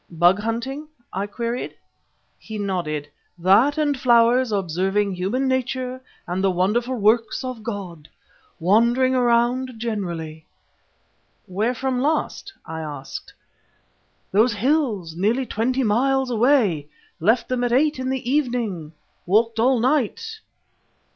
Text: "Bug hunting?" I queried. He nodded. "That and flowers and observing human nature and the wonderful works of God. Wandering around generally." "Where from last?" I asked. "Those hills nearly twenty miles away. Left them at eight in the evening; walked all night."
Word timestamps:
"Bug 0.09 0.39
hunting?" 0.39 0.87
I 1.13 1.27
queried. 1.27 1.75
He 2.39 2.57
nodded. 2.57 3.07
"That 3.37 3.77
and 3.77 3.95
flowers 3.95 4.51
and 4.51 4.57
observing 4.59 5.11
human 5.13 5.47
nature 5.47 6.01
and 6.25 6.43
the 6.43 6.49
wonderful 6.49 6.95
works 6.97 7.43
of 7.43 7.61
God. 7.61 8.07
Wandering 8.59 9.13
around 9.13 9.75
generally." 9.77 10.47
"Where 11.45 11.75
from 11.75 12.01
last?" 12.01 12.51
I 12.65 12.79
asked. 12.79 13.31
"Those 14.31 14.53
hills 14.53 15.15
nearly 15.15 15.45
twenty 15.45 15.83
miles 15.83 16.31
away. 16.31 16.87
Left 17.19 17.47
them 17.47 17.63
at 17.63 17.71
eight 17.71 17.99
in 17.99 18.09
the 18.09 18.27
evening; 18.27 18.93
walked 19.27 19.59
all 19.59 19.79
night." 19.79 20.39